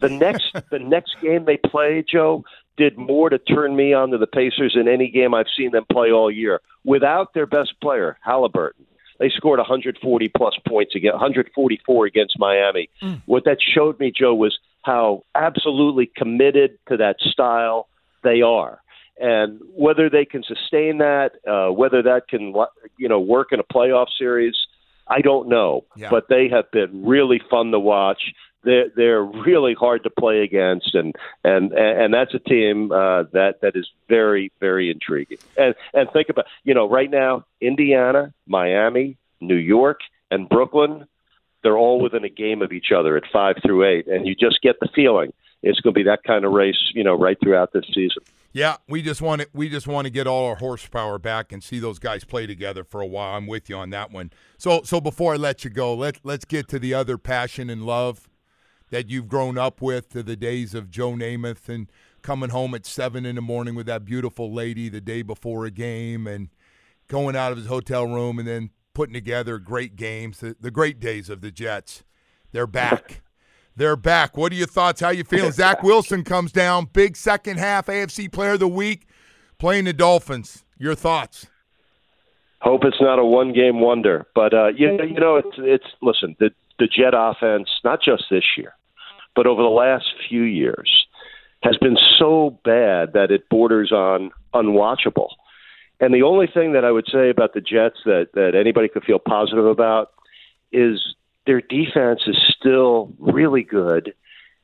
The 0.03 0.11
next 0.11 0.53
the 0.71 0.79
next 0.79 1.17
game 1.23 1.45
they 1.45 1.57
played, 1.57 2.07
Joe, 2.11 2.45
did 2.77 2.99
more 2.99 3.31
to 3.31 3.39
turn 3.39 3.77
me 3.77 3.93
on 3.93 4.11
to 4.11 4.19
the 4.19 4.27
Pacers 4.27 4.75
than 4.77 4.89
any 4.89 5.11
game 5.11 5.35
I've 5.35 5.47
seen 5.57 5.71
them 5.71 5.85
play 5.91 6.11
all 6.11 6.31
year. 6.31 6.61
Without 6.85 7.33
their 7.35 7.47
best 7.47 7.75
player, 7.81 8.19
Halliburton, 8.23 8.85
they 9.19 9.31
scored 9.31 9.59
140 9.59 10.29
plus 10.37 10.55
points 10.67 10.95
against 10.97 11.15
144 11.15 12.07
against 12.07 12.39
Miami. 12.39 12.89
What 13.27 13.45
that 13.45 13.59
showed 13.61 14.01
me, 14.01 14.13
Joe, 14.15 14.35
was 14.35 14.59
how 14.83 15.23
absolutely 15.35 16.11
committed 16.17 16.79
to 16.89 16.97
that 16.97 17.17
style 17.21 17.89
they 18.25 18.43
are. 18.43 18.81
And 19.21 19.61
whether 19.77 20.11
they 20.11 20.25
can 20.25 20.43
sustain 20.43 20.99
that, 20.99 21.33
uh, 21.47 21.73
whether 21.73 22.03
that 22.03 22.29
can 22.29 22.55
you 22.97 23.09
know 23.09 23.21
work 23.21 23.53
in 23.53 23.61
a 23.61 23.65
playoff 23.65 24.07
series, 24.19 24.57
I 25.07 25.21
don't 25.21 25.49
know. 25.49 25.85
Yeah. 25.95 26.09
But 26.11 26.25
they 26.29 26.49
have 26.49 26.71
been 26.73 27.05
really 27.05 27.41
fun 27.51 27.71
to 27.71 27.79
watch 27.79 28.23
they're 28.65 28.89
they're 28.95 29.23
really 29.23 29.75
hard 29.75 30.05
to 30.05 30.11
play 30.11 30.43
against, 30.43 30.95
and 30.95 31.15
and 31.45 31.73
and 31.73 32.15
that's 32.15 32.35
a 32.35 32.39
team 32.39 32.93
uh, 32.93 33.25
that 33.33 33.61
that 33.63 33.77
is 33.77 33.89
very 34.09 34.53
very 34.61 34.91
intriguing. 34.91 35.39
And 35.57 35.75
and 35.95 36.09
think 36.13 36.29
about 36.29 36.47
you 36.65 36.75
know 36.75 36.89
right 36.89 37.11
now 37.11 37.45
Indiana, 37.61 38.33
Miami, 38.47 39.17
New 39.41 39.57
York, 39.57 40.01
and 40.31 40.49
Brooklyn, 40.49 41.07
they're 41.63 41.79
all 41.79 42.01
within 42.01 42.25
a 42.25 42.29
game 42.29 42.63
of 42.63 42.73
each 42.73 42.93
other 42.97 43.17
at 43.17 43.25
five 43.33 43.57
through 43.65 43.85
eight, 43.85 44.07
and 44.07 44.27
you 44.27 44.35
just 44.35 44.61
get 44.63 44.81
the 44.81 44.89
feeling 44.95 45.33
it's 45.63 45.81
going 45.81 45.95
to 45.95 45.99
be 45.99 46.05
that 46.05 46.25
kind 46.25 46.45
of 46.45 46.53
race, 46.53 46.91
you 46.95 47.05
know, 47.05 47.15
right 47.15 47.39
throughout 47.41 47.73
this 47.73 47.85
season. 47.95 48.23
Yeah, 48.53 48.77
we 48.87 49.01
just 49.01 49.23
want 49.23 49.41
to 49.43 49.49
we 49.55 49.71
just 49.71 49.87
want 49.87 50.07
to 50.07 50.11
get 50.11 50.27
all 50.27 50.47
our 50.47 50.57
horsepower 50.57 51.19
back 51.19 51.53
and 51.53 51.65
see 51.65 51.79
those 51.79 51.99
guys 51.99 52.25
play 52.25 52.47
together 52.47 52.85
for 52.85 53.01
a 53.01 53.07
while. 53.07 53.37
I'm 53.37 53.47
with 53.47 53.71
you 53.71 53.77
on 53.77 53.91
that 53.91 54.11
one. 54.11 54.31
So 54.59 54.83
so 54.83 55.01
before 55.01 55.35
I 55.35 55.37
let 55.37 55.65
you 55.65 55.71
go, 55.71 55.95
let 55.95 56.19
let's 56.23 56.45
get 56.45 56.69
to 56.69 56.79
the 56.79 56.93
other 56.93 57.17
passion 57.17 57.71
and 57.71 57.87
love 57.87 58.29
that 58.93 59.09
you've 59.09 59.27
grown 59.27 59.57
up 59.57 59.81
with 59.81 60.11
to 60.11 60.23
the 60.23 60.37
days 60.37 60.75
of 60.75 60.91
Joe 60.91 61.13
Namath 61.13 61.67
and 61.67 61.91
coming 62.21 62.51
home 62.51 62.75
at 62.75 62.85
seven 62.85 63.25
in 63.25 63.37
the 63.37 63.41
morning 63.41 63.75
with 63.75 63.87
that 63.87 64.05
beautiful 64.05 64.53
lady 64.53 64.91
the 64.91 65.01
day 65.01 65.23
before 65.23 65.65
a 65.65 65.71
game 65.71 66.27
and 66.27 66.51
going 67.09 67.35
out 67.35 67.53
of 67.53 67.59
his 67.59 67.67
hotel 67.67 68.07
room 68.07 68.39
and 68.39 68.47
then 68.47 68.69
putting 68.93 69.15
together 69.15 69.59
great 69.59 69.97
games. 69.97 70.41
The, 70.41 70.57
the 70.61 70.71
great 70.71 71.01
days 71.01 71.31
of 71.31 71.41
the 71.41 71.51
Jets. 71.51 72.05
They're 72.53 72.67
back. 72.67 73.23
They're 73.77 73.97
back. 73.97 74.37
What 74.37 74.53
are 74.53 74.57
your 74.57 74.67
thoughts? 74.67 75.01
How 75.01 75.09
you 75.09 75.25
feeling? 75.25 75.53
Zach 75.53 75.83
Wilson 75.83 76.23
comes 76.23 76.53
down, 76.53 76.91
big 76.93 77.17
second 77.17 77.59
half 77.59 77.87
AFC 77.87 78.31
Player 78.31 78.53
of 78.53 78.61
the 78.61 78.69
Week, 78.69 79.07
playing 79.59 79.87
the 79.87 79.95
Dolphins. 79.95 80.67
Your 80.79 80.95
thoughts? 80.95 81.47
Hope 82.61 82.85
it's 82.85 83.01
not 83.01 83.19
a 83.19 83.25
one 83.25 83.55
game 83.55 83.81
wonder, 83.81 84.27
but 84.35 84.53
uh, 84.53 84.69
you 84.69 84.95
know, 84.95 85.05
you 85.05 85.19
know, 85.19 85.37
it's 85.37 85.57
it's 85.57 85.87
listen 86.03 86.37
the 86.39 86.51
the 86.79 86.87
Jet 86.87 87.15
offense, 87.17 87.69
not 87.83 88.01
just 88.03 88.25
this 88.31 88.45
year, 88.57 88.75
but 89.35 89.47
over 89.47 89.63
the 89.63 89.69
last 89.69 90.07
few 90.29 90.43
years, 90.43 91.07
has 91.63 91.77
been 91.79 91.97
so 92.19 92.59
bad 92.65 93.13
that 93.13 93.31
it 93.31 93.49
borders 93.49 93.93
on 93.93 94.31
unwatchable. 94.53 95.29
And 96.01 96.13
the 96.13 96.23
only 96.23 96.49
thing 96.49 96.73
that 96.73 96.85
I 96.85 96.91
would 96.91 97.07
say 97.11 97.31
about 97.31 97.55
the 97.55 97.61
Jets 97.61 97.99
that 98.05 98.31
that 98.35 98.55
anybody 98.57 98.89
could 98.89 99.05
feel 99.05 99.21
positive 99.21 99.67
about 99.67 100.11
is 100.73 101.15
their 101.47 101.61
defense 101.61 102.23
is 102.27 102.37
still 102.59 103.13
really 103.19 103.63
good, 103.63 104.15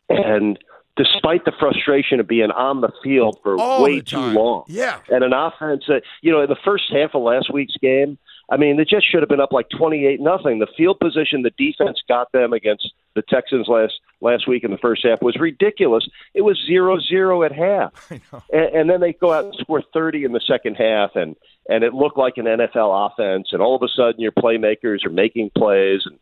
and 0.08 0.58
despite 0.96 1.44
the 1.44 1.52
frustration 1.60 2.18
of 2.18 2.26
being 2.26 2.50
on 2.50 2.80
the 2.80 2.90
field 3.04 3.38
for 3.44 3.56
All 3.60 3.84
way 3.84 4.00
too 4.00 4.18
long, 4.18 4.64
Yeah. 4.66 4.98
and 5.08 5.22
an 5.22 5.32
offense 5.32 5.84
that 5.86 6.02
you 6.22 6.32
know 6.32 6.40
in 6.42 6.48
the 6.48 6.58
first 6.64 6.90
half 6.92 7.14
of 7.14 7.22
last 7.22 7.52
week's 7.52 7.76
game, 7.76 8.18
I 8.50 8.56
mean, 8.56 8.76
the 8.76 8.84
Jets 8.84 9.04
should 9.04 9.22
have 9.22 9.28
been 9.28 9.40
up 9.40 9.52
like 9.52 9.68
twenty-eight 9.68 10.20
nothing. 10.20 10.58
The 10.58 10.66
field 10.76 10.98
position 10.98 11.42
the 11.42 11.50
defense 11.56 12.02
got 12.08 12.32
them 12.32 12.52
against 12.52 12.92
the 13.14 13.22
Texans 13.22 13.68
last 13.68 13.94
last 14.20 14.48
week 14.48 14.64
in 14.64 14.70
the 14.70 14.78
first 14.78 15.04
half 15.04 15.22
was 15.22 15.36
ridiculous. 15.36 16.06
It 16.34 16.42
was 16.42 16.60
zero 16.66 16.98
zero 17.00 17.42
at 17.42 17.52
half, 17.52 18.10
and, 18.52 18.74
and 18.74 18.90
then 18.90 19.00
they 19.00 19.12
go 19.12 19.32
out 19.32 19.44
and 19.44 19.54
score 19.60 19.82
thirty 19.92 20.24
in 20.24 20.32
the 20.32 20.40
second 20.46 20.74
half, 20.74 21.10
and 21.14 21.36
and 21.68 21.84
it 21.84 21.94
looked 21.94 22.18
like 22.18 22.34
an 22.36 22.46
NFL 22.46 23.10
offense. 23.10 23.48
And 23.52 23.62
all 23.62 23.76
of 23.76 23.82
a 23.82 23.88
sudden, 23.88 24.20
your 24.20 24.32
playmakers 24.32 25.04
are 25.04 25.10
making 25.10 25.50
plays, 25.56 26.02
and 26.04 26.18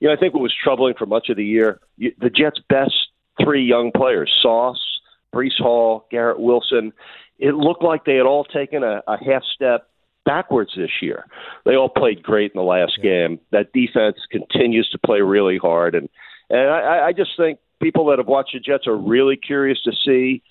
you 0.00 0.08
know 0.08 0.14
I 0.14 0.16
think 0.16 0.34
what 0.34 0.42
was 0.42 0.54
troubling 0.62 0.94
for 0.98 1.06
much 1.06 1.28
of 1.28 1.36
the 1.36 1.44
year, 1.44 1.80
you, 1.96 2.12
the 2.18 2.30
Jets' 2.30 2.60
best 2.68 2.94
three 3.42 3.64
young 3.64 3.90
players, 3.92 4.32
Sauce, 4.42 5.00
Breece 5.34 5.58
Hall, 5.58 6.06
Garrett 6.10 6.40
Wilson. 6.40 6.92
It 7.38 7.54
looked 7.54 7.82
like 7.82 8.04
they 8.04 8.16
had 8.16 8.26
all 8.26 8.44
taken 8.44 8.82
a, 8.84 9.02
a 9.08 9.16
half 9.24 9.42
step 9.54 9.88
backwards 10.26 10.72
this 10.76 10.90
year. 11.00 11.24
They 11.64 11.74
all 11.74 11.88
played 11.88 12.22
great 12.22 12.52
in 12.54 12.58
the 12.58 12.64
last 12.64 12.98
game. 13.02 13.40
That 13.50 13.72
defense 13.72 14.18
continues 14.30 14.88
to 14.90 14.98
play 14.98 15.20
really 15.20 15.58
hard, 15.58 15.94
and 15.94 16.08
and 16.50 16.70
I, 16.70 17.08
I 17.08 17.12
just 17.12 17.30
think 17.36 17.58
people 17.80 18.06
that 18.06 18.18
have 18.18 18.26
watched 18.26 18.52
the 18.52 18.60
Jets 18.60 18.86
are 18.86 18.96
really 18.96 19.36
curious 19.36 19.80
to 19.84 19.92
see 20.04 20.42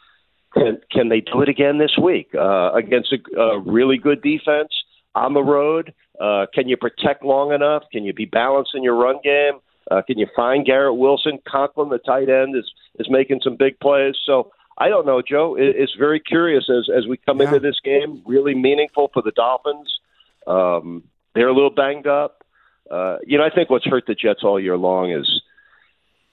can 0.53 0.79
can 0.91 1.09
they 1.09 1.21
do 1.21 1.41
it 1.41 1.49
again 1.49 1.77
this 1.77 1.95
week 2.01 2.29
uh, 2.33 2.71
against 2.73 3.13
a, 3.13 3.39
a 3.39 3.59
really 3.59 3.97
good 3.97 4.21
defense 4.21 4.69
on 5.15 5.33
the 5.33 5.43
road. 5.43 5.93
Uh, 6.19 6.45
can 6.53 6.67
you 6.67 6.75
protect 6.77 7.23
long 7.23 7.53
enough? 7.53 7.83
Can 7.91 8.03
you 8.03 8.13
be 8.13 8.25
balanced 8.25 8.71
in 8.73 8.83
your 8.83 8.95
run 8.95 9.17
game? 9.23 9.59
Uh, 9.91 10.01
can 10.05 10.17
you 10.17 10.27
find 10.35 10.65
Garrett 10.65 10.97
Wilson? 10.97 11.39
Conklin, 11.47 11.89
the 11.89 11.99
tight 11.99 12.29
end, 12.29 12.55
is 12.55 12.69
is 12.99 13.07
making 13.09 13.41
some 13.43 13.55
big 13.57 13.79
plays. 13.79 14.15
So 14.25 14.51
I 14.77 14.87
don't 14.89 15.05
know, 15.05 15.21
Joe. 15.21 15.55
It, 15.55 15.75
it's 15.77 15.93
very 15.97 16.19
curious 16.19 16.69
as 16.69 16.89
as 16.95 17.07
we 17.07 17.17
come 17.17 17.39
Yeah. 17.39 17.47
into 17.47 17.59
this 17.59 17.79
game. 17.83 18.21
Really 18.25 18.55
meaningful 18.55 19.09
for 19.13 19.21
the 19.21 19.31
Dolphins. 19.31 19.99
Um, 20.47 21.03
they're 21.35 21.47
a 21.49 21.53
little 21.53 21.69
banged 21.69 22.07
up. 22.07 22.43
Uh, 22.89 23.17
you 23.25 23.37
know, 23.37 23.43
I 23.45 23.53
think 23.53 23.69
what's 23.69 23.85
hurt 23.85 24.05
the 24.07 24.15
Jets 24.15 24.39
all 24.43 24.59
year 24.59 24.75
long 24.77 25.11
is, 25.11 25.29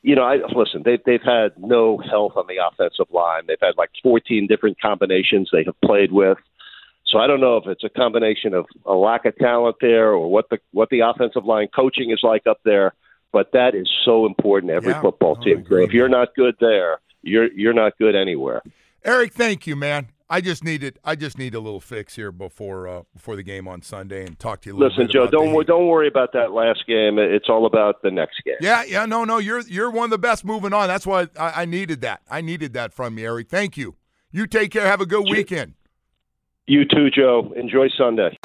you 0.02 0.14
know, 0.14 0.22
I 0.22 0.36
listen. 0.54 0.82
they've 0.84 1.00
they've 1.04 1.22
had 1.22 1.52
no 1.58 1.98
health 1.98 2.32
on 2.36 2.46
the 2.48 2.56
offensive 2.64 3.06
line. 3.12 3.42
They've 3.48 3.56
had 3.60 3.76
like 3.76 3.90
14 4.02 4.46
different 4.46 4.80
combinations 4.80 5.48
they 5.52 5.64
have 5.64 5.80
played 5.84 6.12
with. 6.12 6.38
So 7.06 7.18
I 7.18 7.26
don't 7.26 7.40
know 7.40 7.56
if 7.56 7.66
it's 7.66 7.84
a 7.84 7.88
combination 7.88 8.52
of 8.52 8.66
a 8.84 8.94
lack 8.94 9.24
of 9.26 9.36
talent 9.36 9.76
there 9.80 10.10
or 10.12 10.30
what 10.30 10.48
the 10.50 10.58
what 10.72 10.90
the 10.90 11.00
offensive 11.00 11.44
line 11.44 11.68
coaching 11.74 12.10
is 12.10 12.20
like 12.22 12.46
up 12.46 12.60
there. 12.64 12.94
But 13.32 13.52
that 13.52 13.74
is 13.74 13.90
so 14.04 14.26
important 14.26 14.70
to 14.70 14.74
every 14.76 14.92
Yeah. 14.92 15.00
football 15.00 15.36
No, 15.36 15.42
team. 15.42 15.66
If 15.70 15.92
you're 15.92 16.08
not 16.08 16.34
good 16.34 16.54
there, 16.60 17.00
you're 17.22 17.50
you're 17.52 17.74
not 17.74 17.98
good 17.98 18.14
anywhere. 18.14 18.62
Eric, 19.04 19.32
thank 19.34 19.66
you, 19.66 19.76
man. 19.76 20.08
I 20.28 20.40
just 20.40 20.64
needed 20.64 20.98
I 21.04 21.14
just 21.14 21.38
need 21.38 21.54
a 21.54 21.60
little 21.60 21.80
fix 21.80 22.16
here 22.16 22.32
before 22.32 22.88
uh, 22.88 23.02
before 23.12 23.36
the 23.36 23.42
game 23.42 23.68
on 23.68 23.82
Sunday 23.82 24.26
and 24.26 24.38
talk 24.38 24.60
to 24.62 24.70
you 24.70 24.74
a 24.74 24.76
little 24.76 24.88
Listen, 24.88 25.06
bit 25.06 25.12
Joe, 25.12 25.26
don't 25.28 25.52
wor- 25.52 25.64
don't 25.64 25.86
worry 25.86 26.08
about 26.08 26.32
that 26.32 26.52
last 26.52 26.86
game. 26.86 27.18
It's 27.18 27.48
all 27.48 27.66
about 27.66 28.02
the 28.02 28.10
next 28.10 28.42
game. 28.44 28.56
Yeah, 28.60 28.82
yeah, 28.84 29.06
no, 29.06 29.24
no, 29.24 29.38
you're 29.38 29.60
you're 29.60 29.90
one 29.90 30.04
of 30.04 30.10
the 30.10 30.18
best 30.18 30.44
moving 30.44 30.72
on. 30.72 30.88
That's 30.88 31.06
why 31.06 31.28
I, 31.38 31.62
I 31.62 31.64
needed 31.64 32.00
that. 32.00 32.22
I 32.30 32.40
needed 32.40 32.72
that 32.72 32.92
from 32.92 33.18
you, 33.18 33.26
Eric. 33.26 33.48
Thank 33.48 33.76
you. 33.76 33.96
You 34.32 34.46
take 34.46 34.72
care. 34.72 34.86
Have 34.86 35.00
a 35.00 35.06
good 35.06 35.28
weekend. 35.28 35.74
You 36.66 36.84
too, 36.84 37.10
Joe. 37.10 37.52
Enjoy 37.54 37.88
Sunday. 37.96 38.36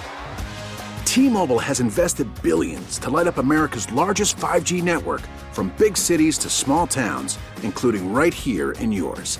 T-Mobile 1.05 1.59
has 1.59 1.79
invested 1.81 2.27
billions 2.41 2.97
to 2.99 3.09
light 3.09 3.27
up 3.27 3.37
America's 3.37 3.91
largest 3.91 4.37
5G 4.37 4.81
network 4.81 5.21
from 5.51 5.73
big 5.77 5.97
cities 5.97 6.37
to 6.37 6.49
small 6.49 6.87
towns, 6.87 7.37
including 7.63 8.13
right 8.13 8.33
here 8.33 8.71
in 8.73 8.91
yours. 8.91 9.39